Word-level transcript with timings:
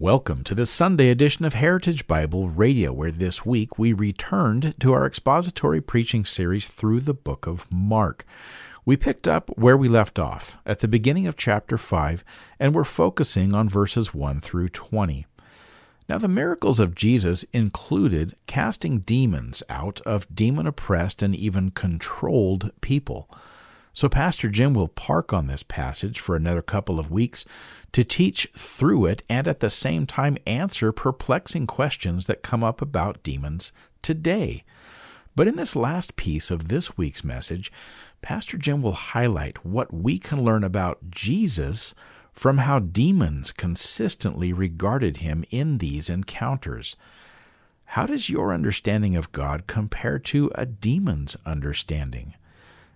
Welcome 0.00 0.44
to 0.44 0.54
the 0.54 0.64
Sunday 0.64 1.10
edition 1.10 1.44
of 1.44 1.54
Heritage 1.54 2.06
Bible 2.06 2.50
Radio, 2.50 2.92
where 2.92 3.10
this 3.10 3.44
week 3.44 3.80
we 3.80 3.92
returned 3.92 4.76
to 4.78 4.92
our 4.92 5.04
expository 5.04 5.80
preaching 5.80 6.24
series 6.24 6.68
through 6.68 7.00
the 7.00 7.14
book 7.14 7.48
of 7.48 7.66
Mark. 7.68 8.24
We 8.84 8.96
picked 8.96 9.26
up 9.26 9.50
where 9.58 9.76
we 9.76 9.88
left 9.88 10.20
off 10.20 10.56
at 10.64 10.78
the 10.78 10.86
beginning 10.86 11.26
of 11.26 11.36
chapter 11.36 11.76
5, 11.76 12.22
and 12.60 12.76
we're 12.76 12.84
focusing 12.84 13.52
on 13.52 13.68
verses 13.68 14.14
1 14.14 14.40
through 14.40 14.68
20. 14.68 15.26
Now, 16.08 16.18
the 16.18 16.28
miracles 16.28 16.78
of 16.78 16.94
Jesus 16.94 17.44
included 17.52 18.36
casting 18.46 19.00
demons 19.00 19.64
out 19.68 20.00
of 20.02 20.32
demon 20.32 20.68
oppressed 20.68 21.24
and 21.24 21.34
even 21.34 21.72
controlled 21.72 22.70
people. 22.80 23.28
So, 23.92 24.08
Pastor 24.08 24.48
Jim 24.48 24.74
will 24.74 24.88
park 24.88 25.32
on 25.32 25.46
this 25.46 25.62
passage 25.62 26.20
for 26.20 26.36
another 26.36 26.62
couple 26.62 27.00
of 27.00 27.10
weeks 27.10 27.44
to 27.92 28.04
teach 28.04 28.48
through 28.54 29.06
it 29.06 29.22
and 29.28 29.48
at 29.48 29.60
the 29.60 29.70
same 29.70 30.06
time 30.06 30.38
answer 30.46 30.92
perplexing 30.92 31.66
questions 31.66 32.26
that 32.26 32.42
come 32.42 32.62
up 32.62 32.80
about 32.80 33.22
demons 33.22 33.72
today. 34.02 34.64
But 35.34 35.48
in 35.48 35.56
this 35.56 35.76
last 35.76 36.16
piece 36.16 36.50
of 36.50 36.68
this 36.68 36.96
week's 36.96 37.24
message, 37.24 37.72
Pastor 38.22 38.58
Jim 38.58 38.82
will 38.82 38.92
highlight 38.92 39.64
what 39.64 39.92
we 39.92 40.18
can 40.18 40.42
learn 40.42 40.64
about 40.64 41.10
Jesus 41.10 41.94
from 42.32 42.58
how 42.58 42.78
demons 42.78 43.52
consistently 43.52 44.52
regarded 44.52 45.18
him 45.18 45.44
in 45.50 45.78
these 45.78 46.10
encounters. 46.10 46.96
How 47.84 48.06
does 48.06 48.28
your 48.28 48.52
understanding 48.52 49.16
of 49.16 49.32
God 49.32 49.66
compare 49.66 50.18
to 50.20 50.50
a 50.54 50.66
demon's 50.66 51.36
understanding? 51.46 52.34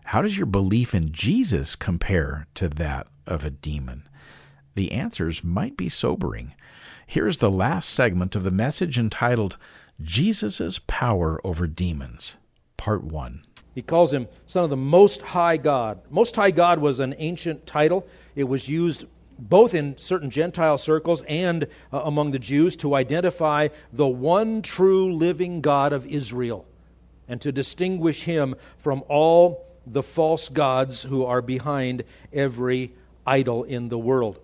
How 0.07 0.23
does 0.23 0.37
your 0.37 0.47
belief 0.47 0.95
in 0.95 1.13
Jesus 1.13 1.77
compare 1.77 2.47
to 2.55 2.69
that 2.69 3.07
of 3.27 3.45
a 3.45 3.51
demon? 3.51 4.09
The 4.75 4.93
answers 4.93 5.45
might 5.45 5.77
be 5.77 5.89
sobering. 5.89 6.55
Here 7.07 7.27
is 7.27 7.39
the 7.39 7.51
last 7.51 7.91
segment 7.91 8.35
of 8.35 8.43
the 8.43 8.51
message 8.51 8.99
entitled 8.99 9.57
Jesus' 10.01 10.81
Power 10.87 11.41
Over 11.45 11.67
Demons, 11.67 12.37
Part 12.77 13.05
1. 13.05 13.45
He 13.75 13.83
calls 13.83 14.13
him 14.13 14.29
Son 14.47 14.65
of 14.65 14.71
the 14.71 14.77
Most 14.77 15.23
High 15.23 15.57
God. 15.57 16.01
Most 16.11 16.37
High 16.37 16.51
God 16.51 16.79
was 16.79 17.01
an 17.01 17.15
ancient 17.19 17.67
title. 17.67 18.07
It 18.35 18.45
was 18.45 18.69
used 18.69 19.07
both 19.39 19.75
in 19.75 19.97
certain 19.99 20.31
Gentile 20.31 20.79
circles 20.79 21.23
and 21.29 21.67
uh, 21.93 22.03
among 22.05 22.31
the 22.31 22.39
Jews 22.39 22.77
to 22.77 22.95
identify 22.95 23.69
the 23.93 24.07
one 24.07 24.63
true 24.63 25.13
living 25.13 25.61
God 25.61 25.93
of 25.93 26.07
Israel 26.07 26.67
and 27.29 27.41
to 27.41 27.53
distinguish 27.53 28.23
him 28.23 28.55
from 28.77 29.03
all 29.09 29.67
the 29.87 30.03
false 30.03 30.49
gods 30.49 31.03
who 31.03 31.25
are 31.25 31.43
behind 31.43 32.05
every 32.33 32.93
idol 33.27 33.65
in 33.65 33.89
the 33.89 33.99
world. 33.99 34.39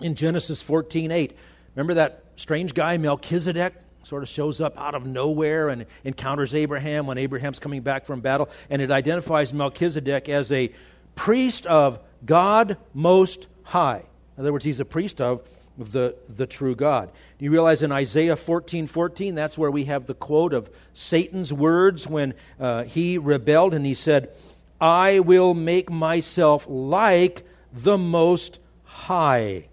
In 0.00 0.14
Genesis 0.14 0.62
14 0.62 1.10
8, 1.10 1.36
remember 1.74 1.94
that 1.94 2.24
strange 2.36 2.74
guy, 2.74 2.96
Melchizedek? 2.96 3.74
Sort 4.02 4.22
of 4.22 4.28
shows 4.28 4.60
up 4.60 4.78
out 4.78 4.94
of 4.94 5.04
nowhere 5.04 5.68
and 5.68 5.84
encounters 6.04 6.54
Abraham 6.54 7.06
when 7.08 7.18
Abraham's 7.18 7.58
coming 7.58 7.82
back 7.82 8.06
from 8.06 8.20
battle, 8.20 8.48
and 8.70 8.80
it 8.80 8.92
identifies 8.92 9.52
Melchizedek 9.52 10.28
as 10.28 10.52
a 10.52 10.70
priest 11.16 11.66
of 11.66 11.98
God 12.24 12.76
Most 12.94 13.48
High. 13.64 14.04
In 14.36 14.42
other 14.42 14.52
words, 14.52 14.64
he's 14.64 14.78
a 14.78 14.84
priest 14.84 15.20
of 15.20 15.42
the, 15.78 16.14
the 16.28 16.46
true 16.46 16.74
God. 16.74 17.10
You 17.38 17.50
realize 17.50 17.82
in 17.82 17.92
Isaiah 17.92 18.36
14 18.36 18.86
14, 18.86 19.34
that's 19.34 19.58
where 19.58 19.70
we 19.70 19.84
have 19.84 20.06
the 20.06 20.14
quote 20.14 20.54
of 20.54 20.70
Satan's 20.94 21.52
words 21.52 22.06
when 22.06 22.34
uh, 22.58 22.84
he 22.84 23.18
rebelled 23.18 23.74
and 23.74 23.84
he 23.84 23.94
said, 23.94 24.34
I 24.80 25.20
will 25.20 25.54
make 25.54 25.90
myself 25.90 26.66
like 26.68 27.46
the 27.72 27.96
Most 27.96 28.58
High. 28.84 29.68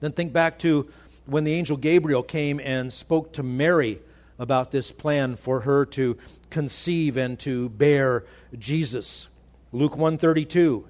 Then 0.00 0.12
think 0.12 0.32
back 0.32 0.58
to 0.60 0.88
when 1.26 1.44
the 1.44 1.54
angel 1.54 1.76
Gabriel 1.76 2.22
came 2.22 2.60
and 2.60 2.92
spoke 2.92 3.32
to 3.32 3.42
Mary 3.42 4.00
about 4.38 4.70
this 4.70 4.92
plan 4.92 5.34
for 5.36 5.60
her 5.60 5.84
to 5.86 6.16
conceive 6.50 7.16
and 7.16 7.38
to 7.40 7.68
bear 7.70 8.24
Jesus. 8.58 9.28
Luke 9.72 9.96
132. 9.96 10.86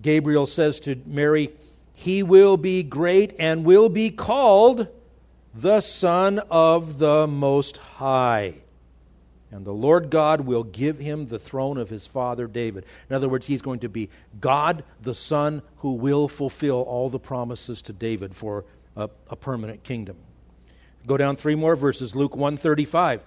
Gabriel 0.00 0.46
says 0.46 0.78
to 0.80 1.00
Mary, 1.06 1.50
"He 1.92 2.22
will 2.22 2.56
be 2.56 2.82
great 2.82 3.34
and 3.38 3.64
will 3.64 3.88
be 3.88 4.10
called 4.10 4.88
the 5.54 5.80
Son 5.80 6.38
of 6.50 6.98
the 6.98 7.26
Most 7.26 7.76
High." 7.76 8.61
And 9.52 9.66
the 9.66 9.72
Lord 9.72 10.08
God 10.08 10.40
will 10.40 10.64
give 10.64 10.98
him 10.98 11.26
the 11.26 11.38
throne 11.38 11.76
of 11.76 11.90
his 11.90 12.06
father 12.06 12.46
David. 12.46 12.86
In 13.10 13.14
other 13.14 13.28
words, 13.28 13.46
he's 13.46 13.60
going 13.60 13.80
to 13.80 13.88
be 13.88 14.08
God 14.40 14.82
the 15.02 15.14
Son 15.14 15.62
who 15.78 15.92
will 15.92 16.26
fulfill 16.26 16.80
all 16.82 17.10
the 17.10 17.20
promises 17.20 17.82
to 17.82 17.92
David 17.92 18.34
for 18.34 18.64
a, 18.96 19.10
a 19.28 19.36
permanent 19.36 19.84
kingdom. 19.84 20.16
Go 21.06 21.18
down 21.18 21.36
three 21.36 21.54
more 21.54 21.76
verses, 21.76 22.16
Luke 22.16 22.34
135. 22.34 23.20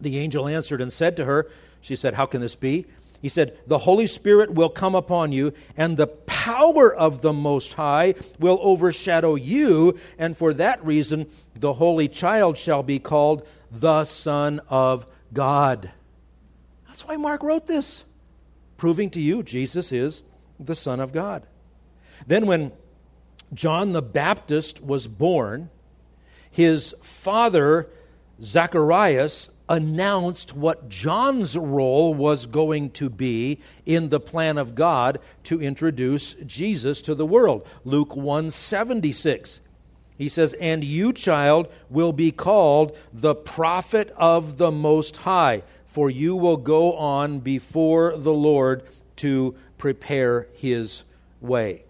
The 0.00 0.18
angel 0.18 0.46
answered 0.46 0.80
and 0.80 0.92
said 0.92 1.16
to 1.16 1.24
her, 1.24 1.50
She 1.80 1.96
said, 1.96 2.14
How 2.14 2.26
can 2.26 2.40
this 2.40 2.54
be? 2.54 2.86
He 3.20 3.28
said, 3.28 3.58
The 3.66 3.78
Holy 3.78 4.06
Spirit 4.06 4.54
will 4.54 4.68
come 4.68 4.94
upon 4.94 5.32
you, 5.32 5.52
and 5.76 5.96
the 5.96 6.06
power 6.06 6.94
of 6.94 7.22
the 7.22 7.32
Most 7.32 7.74
High 7.74 8.14
will 8.38 8.58
overshadow 8.62 9.34
you, 9.34 9.98
and 10.16 10.36
for 10.36 10.54
that 10.54 10.84
reason 10.84 11.26
the 11.54 11.74
Holy 11.74 12.08
Child 12.08 12.56
shall 12.56 12.82
be 12.82 12.98
called 12.98 13.46
the 13.70 14.04
Son 14.04 14.60
of 14.68 15.06
God. 15.32 15.90
That's 16.88 17.06
why 17.06 17.16
Mark 17.16 17.42
wrote 17.42 17.66
this, 17.66 18.04
proving 18.76 19.10
to 19.10 19.20
you 19.20 19.42
Jesus 19.42 19.92
is 19.92 20.22
the 20.58 20.74
Son 20.74 21.00
of 21.00 21.12
God. 21.12 21.46
Then, 22.26 22.46
when 22.46 22.72
John 23.54 23.92
the 23.92 24.02
Baptist 24.02 24.82
was 24.82 25.08
born, 25.08 25.70
his 26.50 26.94
father, 27.02 27.88
Zacharias, 28.42 29.48
announced 29.68 30.52
what 30.52 30.88
John's 30.88 31.56
role 31.56 32.12
was 32.12 32.46
going 32.46 32.90
to 32.90 33.08
be 33.08 33.60
in 33.86 34.08
the 34.08 34.18
plan 34.18 34.58
of 34.58 34.74
God 34.74 35.20
to 35.44 35.62
introduce 35.62 36.34
Jesus 36.44 37.00
to 37.02 37.14
the 37.14 37.24
world. 37.24 37.64
Luke 37.84 38.16
176. 38.16 39.60
He 40.20 40.28
says, 40.28 40.54
And 40.60 40.84
you, 40.84 41.14
child, 41.14 41.72
will 41.88 42.12
be 42.12 42.30
called 42.30 42.94
the 43.10 43.34
prophet 43.34 44.12
of 44.18 44.58
the 44.58 44.70
Most 44.70 45.16
High, 45.16 45.62
for 45.86 46.10
you 46.10 46.36
will 46.36 46.58
go 46.58 46.92
on 46.92 47.40
before 47.40 48.14
the 48.14 48.34
Lord 48.34 48.82
to 49.16 49.54
prepare 49.78 50.46
his 50.52 51.04
way. 51.40 51.84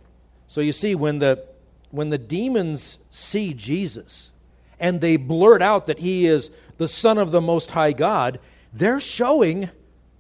So 0.47 0.61
you 0.61 0.73
see, 0.73 0.95
when 0.95 1.19
the, 1.19 1.45
when 1.91 2.11
the 2.11 2.19
demons 2.19 2.99
see 3.11 3.53
Jesus 3.53 4.31
and 4.79 5.01
they 5.01 5.17
blurt 5.17 5.61
out 5.61 5.87
that 5.87 5.99
he 5.99 6.29
is 6.29 6.51
the 6.79 6.87
Son 6.87 7.19
of 7.19 7.33
the 7.33 7.41
Most 7.41 7.73
High 7.73 7.93
God, 7.93 8.39
they're 8.73 9.01
showing 9.01 9.71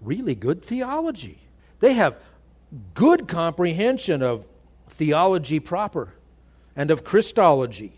really 0.00 0.34
good 0.34 0.64
theology. 0.64 1.38
They 1.78 1.92
have 1.92 2.16
good 2.92 3.28
comprehension 3.28 4.20
of 4.20 4.46
theology 4.88 5.60
proper 5.60 6.14
and 6.74 6.90
of 6.90 7.04
Christology. 7.04 7.92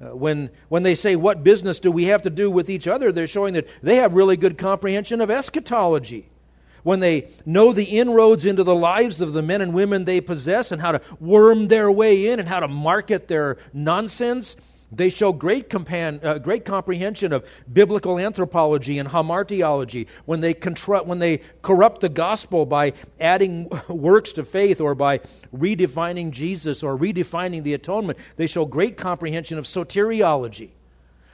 Uh, 0.00 0.16
when, 0.16 0.50
when 0.68 0.82
they 0.82 0.94
say, 0.94 1.16
What 1.16 1.44
business 1.44 1.78
do 1.78 1.92
we 1.92 2.04
have 2.04 2.22
to 2.22 2.30
do 2.30 2.50
with 2.50 2.70
each 2.70 2.88
other? 2.88 3.12
they're 3.12 3.26
showing 3.26 3.54
that 3.54 3.68
they 3.82 3.96
have 3.96 4.14
really 4.14 4.36
good 4.36 4.56
comprehension 4.56 5.20
of 5.20 5.30
eschatology. 5.30 6.28
When 6.82 7.00
they 7.00 7.28
know 7.44 7.72
the 7.72 7.84
inroads 7.84 8.46
into 8.46 8.64
the 8.64 8.74
lives 8.74 9.20
of 9.20 9.34
the 9.34 9.42
men 9.42 9.60
and 9.60 9.74
women 9.74 10.06
they 10.06 10.22
possess 10.22 10.72
and 10.72 10.80
how 10.80 10.92
to 10.92 11.02
worm 11.20 11.68
their 11.68 11.92
way 11.92 12.28
in 12.28 12.40
and 12.40 12.48
how 12.48 12.60
to 12.60 12.68
market 12.68 13.28
their 13.28 13.58
nonsense, 13.74 14.56
they 14.92 15.08
show 15.08 15.32
great, 15.32 15.72
uh, 15.72 16.38
great 16.38 16.64
comprehension 16.64 17.32
of 17.32 17.46
biblical 17.72 18.18
anthropology 18.18 18.98
and 18.98 19.08
hamartiology 19.08 20.06
when 20.24 20.40
they, 20.40 20.52
contru- 20.52 21.06
when 21.06 21.20
they 21.20 21.40
corrupt 21.62 22.00
the 22.00 22.08
gospel 22.08 22.66
by 22.66 22.92
adding 23.20 23.70
works 23.88 24.32
to 24.32 24.44
faith 24.44 24.80
or 24.80 24.94
by 24.94 25.18
redefining 25.54 26.30
Jesus 26.30 26.82
or 26.82 26.96
redefining 26.98 27.62
the 27.62 27.74
atonement. 27.74 28.18
They 28.36 28.48
show 28.48 28.64
great 28.64 28.96
comprehension 28.96 29.58
of 29.58 29.64
soteriology. 29.64 30.70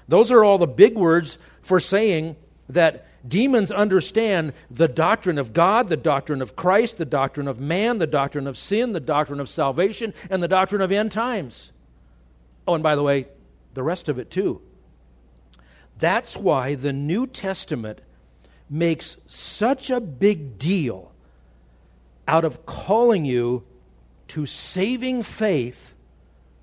Those 0.08 0.30
are 0.30 0.44
all 0.44 0.58
the 0.58 0.66
big 0.66 0.94
words 0.94 1.38
for 1.62 1.80
saying 1.80 2.36
that 2.68 3.06
demons 3.28 3.72
understand 3.72 4.52
the 4.70 4.86
doctrine 4.86 5.38
of 5.38 5.52
God, 5.52 5.88
the 5.88 5.96
doctrine 5.96 6.42
of 6.42 6.56
Christ, 6.56 6.98
the 6.98 7.04
doctrine 7.04 7.48
of 7.48 7.58
man, 7.58 7.98
the 7.98 8.06
doctrine 8.06 8.46
of 8.46 8.58
sin, 8.58 8.92
the 8.92 9.00
doctrine 9.00 9.40
of 9.40 9.48
salvation, 9.48 10.12
and 10.28 10.42
the 10.42 10.48
doctrine 10.48 10.82
of 10.82 10.92
end 10.92 11.10
times. 11.10 11.72
Oh, 12.68 12.74
and 12.74 12.82
by 12.82 12.96
the 12.96 13.02
way, 13.02 13.26
the 13.76 13.84
rest 13.84 14.08
of 14.08 14.18
it 14.18 14.30
too. 14.30 14.60
That's 15.98 16.36
why 16.36 16.74
the 16.74 16.92
New 16.92 17.28
Testament 17.28 18.00
makes 18.68 19.16
such 19.26 19.90
a 19.90 20.00
big 20.00 20.58
deal 20.58 21.12
out 22.26 22.44
of 22.44 22.66
calling 22.66 23.24
you 23.24 23.64
to 24.28 24.46
saving 24.46 25.22
faith, 25.22 25.94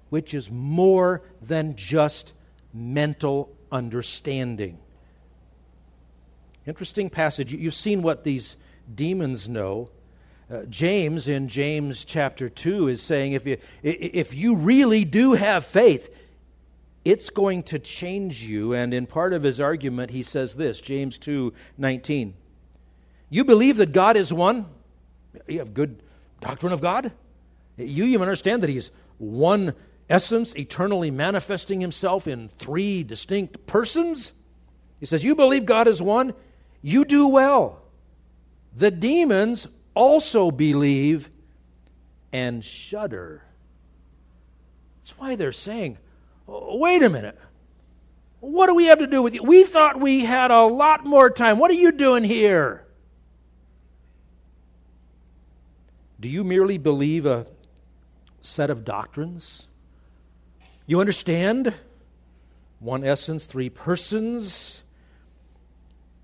which 0.09 0.33
is 0.33 0.51
more 0.51 1.21
than 1.41 1.75
just 1.75 2.33
mental 2.73 3.55
understanding. 3.71 4.79
Interesting 6.65 7.09
passage. 7.09 7.53
You've 7.53 7.73
seen 7.73 8.01
what 8.01 8.23
these 8.23 8.57
demons 8.93 9.47
know. 9.47 9.89
Uh, 10.51 10.63
James 10.63 11.27
in 11.27 11.47
James 11.47 12.05
chapter 12.05 12.49
2 12.49 12.89
is 12.89 13.01
saying 13.01 13.33
if 13.33 13.45
you, 13.45 13.57
if 13.81 14.33
you 14.33 14.55
really 14.55 15.05
do 15.05 15.33
have 15.33 15.65
faith, 15.65 16.09
it's 17.05 17.29
going 17.29 17.63
to 17.63 17.79
change 17.79 18.43
you. 18.43 18.73
And 18.73 18.93
in 18.93 19.05
part 19.05 19.33
of 19.33 19.43
his 19.43 19.59
argument, 19.59 20.11
he 20.11 20.23
says 20.23 20.55
this 20.55 20.81
James 20.81 21.17
2 21.17 21.53
19. 21.77 22.33
You 23.29 23.43
believe 23.43 23.77
that 23.77 23.91
God 23.91 24.15
is 24.15 24.31
one? 24.31 24.67
You 25.47 25.59
have 25.59 25.73
good 25.73 26.01
doctrine 26.39 26.71
of 26.71 26.81
God? 26.81 27.11
You 27.77 28.05
even 28.05 28.21
understand 28.21 28.61
that 28.63 28.69
He's 28.69 28.91
one 29.17 29.73
essence, 30.09 30.53
eternally 30.55 31.11
manifesting 31.11 31.81
Himself 31.81 32.27
in 32.27 32.49
three 32.49 33.03
distinct 33.03 33.65
persons? 33.65 34.31
He 34.99 35.05
says, 35.05 35.23
You 35.23 35.35
believe 35.35 35.65
God 35.65 35.87
is 35.87 36.01
one? 36.01 36.33
You 36.81 37.05
do 37.05 37.27
well. 37.27 37.81
The 38.75 38.91
demons 38.91 39.67
also 39.95 40.51
believe 40.51 41.29
and 42.31 42.63
shudder. 42.63 43.43
That's 45.01 45.17
why 45.17 45.35
they're 45.35 45.51
saying, 45.51 45.97
Uh, 46.47 46.59
wait 46.77 47.03
a 47.03 47.09
minute. 47.09 47.37
What 48.39 48.67
do 48.67 48.75
we 48.75 48.85
have 48.85 48.99
to 48.99 49.07
do 49.07 49.21
with 49.21 49.33
you? 49.33 49.43
We 49.43 49.63
thought 49.63 49.99
we 49.99 50.25
had 50.25 50.51
a 50.51 50.63
lot 50.63 51.05
more 51.05 51.29
time. 51.29 51.59
What 51.59 51.71
are 51.71 51.75
you 51.75 51.91
doing 51.91 52.23
here? 52.23 52.85
Do 56.19 56.29
you 56.29 56.43
merely 56.43 56.77
believe 56.77 57.25
a 57.25 57.47
set 58.41 58.69
of 58.69 58.83
doctrines? 58.83 59.67
You 60.85 60.99
understand? 60.99 61.73
One 62.79 63.05
essence, 63.05 63.45
three 63.45 63.69
persons. 63.69 64.83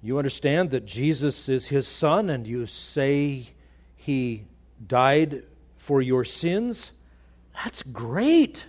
You 0.01 0.17
understand 0.17 0.71
that 0.71 0.85
Jesus 0.85 1.49
is 1.49 1.67
his 1.67 1.87
son, 1.87 2.29
and 2.29 2.45
you 2.45 2.65
say 2.65 3.47
he 3.95 4.43
died 4.85 5.43
for 5.77 6.01
your 6.01 6.25
sins. 6.25 6.91
That's 7.63 7.83
great. 7.83 8.65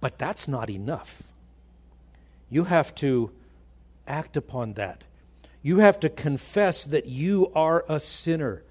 But 0.00 0.18
that's 0.18 0.48
not 0.48 0.70
enough. 0.70 1.22
You 2.48 2.64
have 2.64 2.94
to 2.96 3.30
act 4.06 4.36
upon 4.36 4.74
that. 4.74 5.04
You 5.62 5.78
have 5.78 6.00
to 6.00 6.08
confess 6.08 6.84
that 6.84 7.06
you 7.06 7.52
are 7.54 7.84
a 7.88 8.00
sinner, 8.00 8.62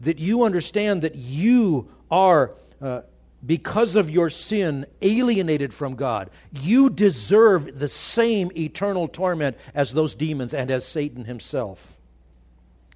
that 0.00 0.18
you 0.18 0.42
understand 0.42 1.02
that 1.02 1.14
you 1.14 1.88
are, 2.10 2.52
uh, 2.82 3.02
because 3.44 3.94
of 3.94 4.10
your 4.10 4.28
sin, 4.28 4.86
alienated 5.02 5.72
from 5.72 5.94
God. 5.94 6.30
You 6.52 6.90
deserve 6.90 7.78
the 7.78 7.88
same 7.88 8.50
eternal 8.56 9.06
torment 9.06 9.56
as 9.72 9.92
those 9.92 10.14
demons 10.14 10.52
and 10.52 10.70
as 10.70 10.84
Satan 10.84 11.26
himself. 11.26 11.96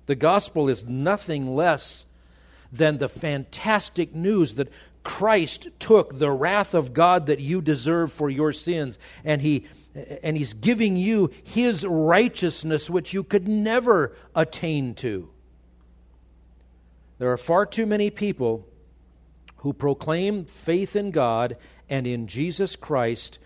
The 0.06 0.16
gospel 0.16 0.68
is 0.68 0.84
nothing 0.84 1.54
less 1.54 2.04
than 2.72 2.98
the 2.98 3.08
fantastic 3.08 4.14
news 4.14 4.56
that 4.56 4.68
Christ 5.02 5.68
took 5.78 6.18
the 6.18 6.30
wrath 6.30 6.74
of 6.74 6.92
God 6.92 7.26
that 7.26 7.40
you 7.40 7.62
deserve 7.62 8.12
for 8.12 8.28
your 8.28 8.52
sins, 8.52 8.98
and 9.24 9.40
he, 9.40 9.66
and 10.22 10.36
He's 10.36 10.52
giving 10.52 10.96
you 10.96 11.30
His 11.42 11.86
righteousness, 11.86 12.90
which 12.90 13.14
you 13.14 13.24
could 13.24 13.48
never 13.48 14.14
attain 14.34 14.94
to. 14.96 15.30
There 17.18 17.32
are 17.32 17.38
far 17.38 17.66
too 17.66 17.86
many 17.86 18.10
people 18.10 18.66
who 19.56 19.72
proclaim 19.72 20.44
faith 20.44 20.96
in 20.96 21.10
God 21.10 21.56
and 21.88 22.06
in 22.06 22.26
Jesus 22.26 22.76
Christ, 22.76 23.38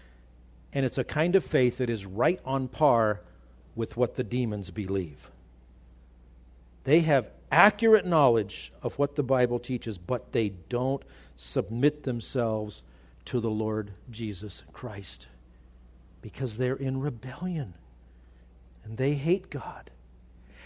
and 0.73 0.85
it's 0.87 0.99
a 0.99 1.05
kind 1.05 1.35
of 1.35 1.45
faith 1.45 1.79
that 1.79 1.91
is 1.91 2.07
right 2.07 2.41
on 2.45 2.69
par 2.69 3.23
with 3.75 3.97
what 3.97 4.15
the 4.15 4.25
demons 4.25 4.71
believe. 4.71 5.31
They 6.85 7.01
have 7.01 7.31
accurate 7.55 8.05
knowledge 8.05 8.73
of 8.83 8.99
what 8.99 9.15
the 9.15 9.23
Bible 9.23 9.61
teaches, 9.61 9.97
but 9.97 10.33
they 10.33 10.51
don't 10.69 11.03
submit 11.37 12.03
themselves 12.03 12.83
to 13.27 13.41
the 13.41 13.51
Lord 13.51 13.93
Jesus 14.11 14.65
Christ 14.73 15.29
because 16.21 16.57
they're 16.57 16.75
in 16.75 17.01
rebellion 17.01 17.75
and 18.85 18.97
they 18.97 19.15
hate 19.15 19.51
God. 19.51 19.91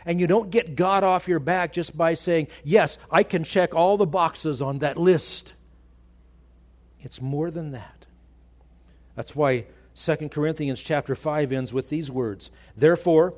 And 0.07 0.19
you 0.19 0.27
don't 0.27 0.51
get 0.51 0.77
God 0.77 1.05
off 1.05 1.29
your 1.29 1.41
back 1.41 1.73
just 1.73 1.97
by 1.97 2.15
saying, 2.15 2.49
Yes, 2.65 2.97
I 3.11 3.23
can 3.23 3.45
check 3.45 3.75
all 3.75 3.97
the 3.97 4.07
boxes 4.07 4.63
on 4.63 4.79
that 4.79 4.97
list. 4.97 5.55
It's 7.03 7.21
more 7.21 7.51
than 7.51 7.73
that. 7.73 8.07
That's 9.15 9.37
why 9.37 9.67
2 9.95 10.29
Corinthians 10.31 10.81
chapter 10.81 11.15
5 11.15 11.53
ends 11.53 11.73
with 11.73 11.91
these 11.91 12.11
words 12.11 12.51
Therefore, 12.77 13.35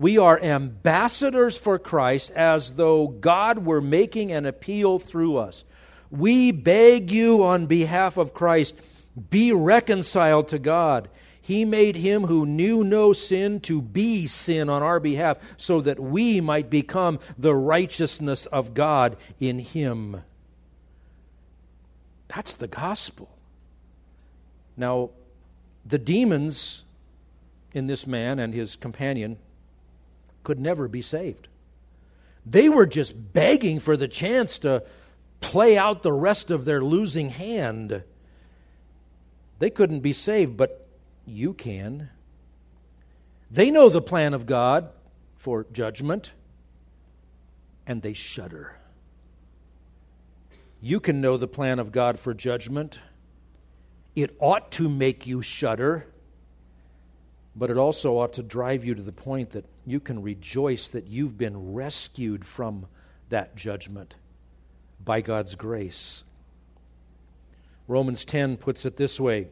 we 0.00 0.16
are 0.16 0.40
ambassadors 0.40 1.58
for 1.58 1.78
Christ 1.78 2.30
as 2.30 2.72
though 2.72 3.06
God 3.06 3.66
were 3.66 3.82
making 3.82 4.32
an 4.32 4.46
appeal 4.46 4.98
through 4.98 5.36
us. 5.36 5.62
We 6.10 6.52
beg 6.52 7.10
you 7.10 7.44
on 7.44 7.66
behalf 7.66 8.16
of 8.16 8.32
Christ, 8.32 8.74
be 9.28 9.52
reconciled 9.52 10.48
to 10.48 10.58
God. 10.58 11.10
He 11.42 11.66
made 11.66 11.96
him 11.96 12.24
who 12.24 12.46
knew 12.46 12.82
no 12.82 13.12
sin 13.12 13.60
to 13.60 13.82
be 13.82 14.26
sin 14.26 14.70
on 14.70 14.82
our 14.82 15.00
behalf, 15.00 15.36
so 15.58 15.82
that 15.82 16.00
we 16.00 16.40
might 16.40 16.70
become 16.70 17.18
the 17.36 17.54
righteousness 17.54 18.46
of 18.46 18.72
God 18.72 19.18
in 19.38 19.58
him. 19.58 20.22
That's 22.28 22.54
the 22.54 22.68
gospel. 22.68 23.28
Now, 24.78 25.10
the 25.84 25.98
demons 25.98 26.84
in 27.74 27.86
this 27.86 28.06
man 28.06 28.38
and 28.38 28.54
his 28.54 28.76
companion 28.76 29.36
could 30.42 30.58
never 30.58 30.88
be 30.88 31.02
saved. 31.02 31.48
They 32.46 32.68
were 32.68 32.86
just 32.86 33.32
begging 33.32 33.80
for 33.80 33.96
the 33.96 34.08
chance 34.08 34.58
to 34.60 34.82
play 35.40 35.76
out 35.76 36.02
the 36.02 36.12
rest 36.12 36.50
of 36.50 36.64
their 36.64 36.82
losing 36.82 37.30
hand. 37.30 38.02
They 39.58 39.70
couldn't 39.70 40.00
be 40.00 40.12
saved, 40.12 40.56
but 40.56 40.86
you 41.26 41.52
can. 41.52 42.10
They 43.50 43.70
know 43.70 43.88
the 43.88 44.02
plan 44.02 44.32
of 44.32 44.46
God 44.46 44.90
for 45.36 45.66
judgment, 45.72 46.32
and 47.86 48.00
they 48.02 48.12
shudder. 48.12 48.76
You 50.80 51.00
can 51.00 51.20
know 51.20 51.36
the 51.36 51.48
plan 51.48 51.78
of 51.78 51.92
God 51.92 52.18
for 52.18 52.32
judgment. 52.32 53.00
It 54.14 54.34
ought 54.38 54.70
to 54.72 54.88
make 54.88 55.26
you 55.26 55.42
shudder, 55.42 56.06
but 57.54 57.70
it 57.70 57.76
also 57.76 58.18
ought 58.18 58.34
to 58.34 58.42
drive 58.42 58.84
you 58.84 58.94
to 58.94 59.02
the 59.02 59.12
point 59.12 59.50
that 59.50 59.64
you 59.90 60.00
can 60.00 60.22
rejoice 60.22 60.88
that 60.88 61.06
you've 61.06 61.36
been 61.36 61.74
rescued 61.74 62.46
from 62.46 62.86
that 63.28 63.56
judgment 63.56 64.14
by 65.04 65.20
God's 65.20 65.54
grace. 65.54 66.24
Romans 67.88 68.24
10 68.24 68.56
puts 68.56 68.84
it 68.84 68.96
this 68.96 69.18
way. 69.18 69.48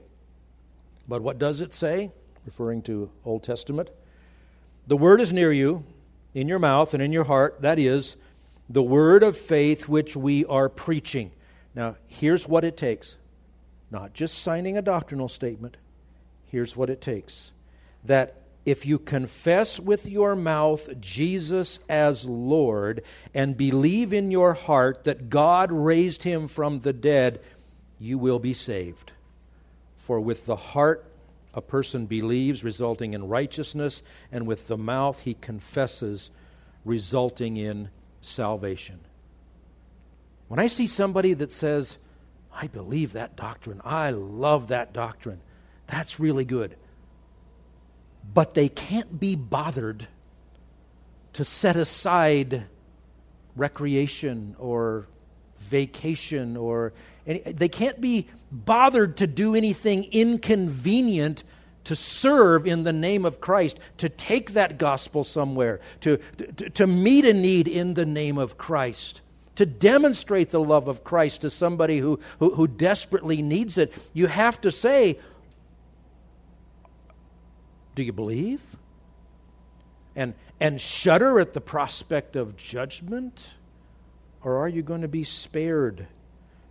But 1.09 1.23
what 1.23 1.39
does 1.39 1.61
it 1.61 1.75
say? 1.75 2.13
Referring 2.45 2.83
to 2.83 3.11
Old 3.25 3.43
Testament. 3.43 3.91
The 4.87 4.97
word 4.97 5.21
is 5.21 5.33
near 5.33 5.53
you, 5.53 5.85
in 6.35 6.49
your 6.49 6.59
mouth 6.59 6.95
and 6.95 7.03
in 7.03 7.13
your 7.13 7.25
heart. 7.25 7.61
That 7.61 7.79
is, 7.79 8.17
the 8.69 8.83
word 8.83 9.23
of 9.23 9.37
faith 9.37 9.89
which 9.89 10.17
we 10.17 10.45
are 10.45 10.69
preaching. 10.69 11.33
Now, 11.75 11.97
here's 12.07 12.47
what 12.47 12.65
it 12.65 12.77
takes 12.77 13.17
not 13.91 14.13
just 14.13 14.39
signing 14.39 14.77
a 14.77 14.83
doctrinal 14.83 15.29
statement. 15.29 15.77
Here's 16.47 16.77
what 16.77 16.91
it 16.91 17.01
takes 17.01 17.53
that 18.05 18.43
if 18.65 18.85
you 18.85 18.99
confess 18.99 19.81
with 19.81 20.07
your 20.07 20.37
mouth 20.37 21.01
Jesus 21.01 21.81
as 21.89 22.25
Lord 22.25 23.03
and 23.33 23.57
believe 23.57 24.13
in 24.13 24.31
your 24.31 24.55
heart 24.55 25.05
that 25.05 25.31
God 25.31 25.73
raised 25.73 26.23
him 26.23 26.49
from 26.49 26.81
the 26.81 26.93
dead, 26.93 27.41
you 27.99 28.19
will 28.19 28.39
be 28.39 28.55
saved. 28.55 29.13
For 29.97 30.21
with 30.21 30.47
the 30.47 30.57
heart 30.57 31.05
a 31.55 31.63
person 31.63 32.07
believes, 32.07 32.63
resulting 32.63 33.15
in 33.15 33.29
righteousness, 33.29 34.03
and 34.31 34.47
with 34.47 34.69
the 34.69 34.77
mouth 34.77 35.21
he 35.21 35.35
confesses, 35.35 36.31
resulting 36.85 37.57
in 37.57 37.89
salvation. 38.21 39.01
When 40.49 40.61
I 40.61 40.67
see 40.67 40.87
somebody 40.87 41.35
that 41.35 41.53
says, 41.53 41.97
I 42.53 42.67
believe 42.67 43.15
that 43.15 43.37
doctrine, 43.37 43.81
I 43.85 44.11
love 44.11 44.69
that 44.69 44.93
doctrine, 44.93 45.41
that's 45.87 46.21
really 46.21 46.45
good 46.45 46.77
but 48.35 48.55
they 48.55 48.69
can't 48.69 49.19
be 49.19 49.35
bothered 49.35 50.07
to 51.35 51.45
set 51.45 51.77
aside 51.77 52.65
recreation 53.57 54.55
or 54.59 55.07
vacation 55.61 56.57
or 56.57 56.93
any, 57.27 57.41
they 57.41 57.69
can't 57.69 58.01
be 58.01 58.27
bothered 58.51 59.19
to 59.19 59.27
do 59.27 59.55
anything 59.55 60.05
inconvenient 60.05 61.45
to 61.85 61.97
serve 61.97 62.67
in 62.67 62.85
the 62.85 62.93
name 62.93 63.25
of 63.25 63.41
Christ, 63.41 63.79
to 63.99 64.09
take 64.09 64.53
that 64.53 64.79
gospel 64.79 65.25
somewhere, 65.25 65.81
to, 66.01 66.19
to, 66.57 66.71
to 66.71 66.87
meet 66.87 67.25
a 67.25 67.33
need 67.33 67.67
in 67.67 67.95
the 67.95 68.05
name 68.05 68.37
of 68.37 68.59
Christ, 68.59 69.21
to 69.57 69.65
demonstrate 69.65 70.51
the 70.51 70.61
love 70.61 70.87
of 70.87 71.03
Christ 71.03 71.43
to 71.43 71.51
somebody 71.51 71.99
who, 71.99 72.21
who, 72.41 72.55
who 72.55 72.67
desperately 72.67 73.43
needs 73.43 73.79
it, 73.79 73.93
you 74.13 74.27
have 74.27 74.61
to 74.63 74.71
say, 74.71 75.19
Do 77.99 78.05
you 78.05 78.13
believe? 78.13 78.61
And, 80.15 80.35
and 80.61 80.81
shudder 80.81 81.41
at 81.41 81.53
the 81.53 81.61
prospect 81.61 82.37
of 82.37 82.57
judgment? 82.57 83.51
Or 84.41 84.59
are 84.59 84.69
you 84.69 84.83
going 84.83 85.01
to 85.01 85.09
be 85.09 85.25
spared 85.25 86.07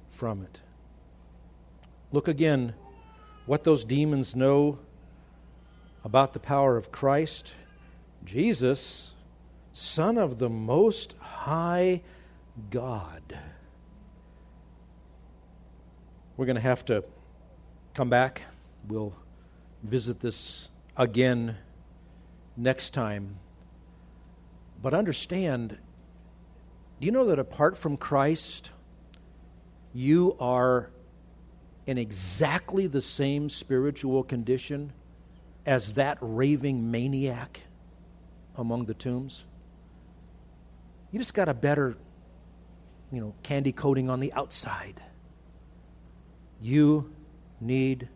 from 0.10 0.44
it? 0.44 0.62
Look 2.14 2.30
again 2.30 2.76
what 3.46 3.66
those 3.66 3.84
demons 3.84 4.38
know 4.38 4.80
about 6.06 6.32
the 6.32 6.40
power 6.40 6.78
of 6.78 6.94
Christ. 6.94 7.56
Jesus, 8.24 9.14
Son 9.74 10.18
of 10.18 10.40
the 10.40 10.48
Most 10.48 11.14
High 11.20 12.04
God. 12.70 13.38
We're 16.38 16.46
going 16.46 16.56
to 16.56 16.62
have 16.62 16.86
to 16.86 17.04
come 17.94 18.10
back. 18.10 18.44
We'll 18.88 19.14
visit 19.84 20.22
this 20.22 20.70
again 20.98 21.56
next 22.58 22.94
time. 22.94 23.38
But 24.82 24.94
understand, 24.94 25.78
do 27.00 27.06
you 27.06 27.12
know 27.12 27.26
that 27.26 27.40
apart 27.40 27.78
from 27.78 27.98
Christ, 27.98 28.72
you 29.94 30.36
are 30.40 30.90
in 31.86 31.98
exactly 31.98 32.88
the 32.88 33.02
same 33.02 33.50
spiritual 33.50 34.24
condition 34.24 34.92
as 35.66 35.94
that 35.94 36.18
raving 36.22 36.92
maniac 36.92 37.62
among 38.56 38.86
the 38.86 38.94
tombs. 38.94 39.46
You 41.12 41.20
just 41.20 41.34
got 41.34 41.48
a 41.48 41.54
better, 41.54 41.96
you 43.12 43.22
know, 43.22 43.34
candy 43.44 43.72
coating 43.72 44.10
on 44.10 44.20
the 44.20 44.34
outside. 44.34 45.02
You 46.62 47.14
need 47.62 48.10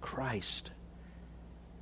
Christ. 0.00 0.72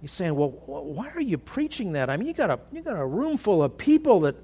You're 0.00 0.09
saying, 0.09 0.35
well, 0.35 0.50
why 0.66 1.11
are 1.11 1.21
you 1.21 1.37
preaching 1.37 1.92
that? 1.92 2.09
I 2.09 2.16
mean, 2.16 2.26
you 2.26 2.33
got 2.35 2.50
a, 2.50 2.59
you 2.73 2.80
got 2.80 2.99
a 2.99 3.04
room 3.04 3.37
full 3.37 3.62
of 3.62 3.76
people 3.76 4.21
that, 4.21 4.37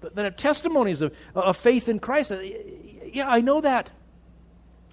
that 0.00 0.24
have 0.24 0.36
testimonies 0.36 1.02
of, 1.02 1.14
of 1.34 1.56
faith 1.56 1.88
in 1.88 1.98
Christ. 1.98 2.32
Uh, 2.32 2.40
yeah, 2.40 3.28
I 3.28 3.40
know 3.42 3.60
that. 3.60 3.90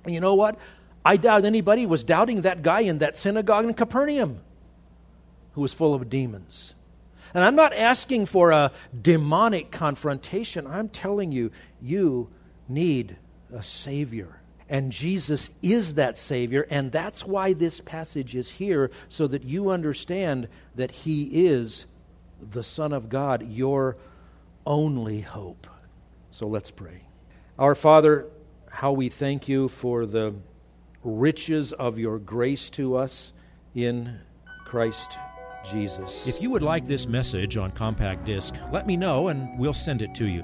And 0.03 0.13
you 0.13 0.19
know 0.19 0.35
what? 0.35 0.57
I 1.05 1.15
doubt 1.15 1.45
anybody 1.45 1.85
was 1.85 2.03
doubting 2.03 2.41
that 2.41 2.63
guy 2.63 2.81
in 2.81 2.97
that 2.99 3.15
synagogue 3.15 3.65
in 3.65 3.73
Capernaum 3.73 4.41
who 5.53 5.61
was 5.61 5.73
full 5.73 5.93
of 5.93 6.09
demons. 6.09 6.75
And 7.33 7.43
I'm 7.43 7.55
not 7.55 7.73
asking 7.73 8.25
for 8.25 8.51
a 8.51 8.71
demonic 9.01 9.71
confrontation. 9.71 10.67
I'm 10.67 10.89
telling 10.89 11.31
you, 11.31 11.51
you 11.81 12.29
need 12.67 13.17
a 13.53 13.63
Savior. 13.63 14.38
And 14.69 14.91
Jesus 14.91 15.49
is 15.63 15.95
that 15.95 16.17
Savior. 16.17 16.67
And 16.69 16.91
that's 16.91 17.25
why 17.25 17.53
this 17.53 17.81
passage 17.81 18.35
is 18.35 18.51
here, 18.51 18.91
so 19.09 19.25
that 19.27 19.43
you 19.43 19.71
understand 19.71 20.47
that 20.75 20.91
He 20.91 21.47
is 21.47 21.87
the 22.39 22.63
Son 22.63 22.93
of 22.93 23.09
God, 23.09 23.49
your 23.49 23.97
only 24.65 25.21
hope. 25.21 25.67
So 26.31 26.47
let's 26.47 26.71
pray. 26.71 27.01
Our 27.57 27.75
Father, 27.75 28.27
how 28.69 28.91
we 28.91 29.09
thank 29.09 29.47
you 29.47 29.67
for 29.67 30.05
the 30.05 30.35
riches 31.03 31.73
of 31.73 31.97
your 31.97 32.19
grace 32.19 32.69
to 32.71 32.95
us 32.95 33.33
in 33.73 34.19
Christ 34.65 35.17
Jesus. 35.69 36.27
If 36.27 36.41
you 36.41 36.49
would 36.51 36.61
like 36.61 36.85
this 36.85 37.07
message 37.07 37.57
on 37.57 37.71
compact 37.71 38.25
disc, 38.25 38.53
let 38.71 38.85
me 38.85 38.95
know 38.95 39.29
and 39.29 39.57
we'll 39.57 39.73
send 39.73 40.01
it 40.01 40.13
to 40.15 40.27
you. 40.27 40.43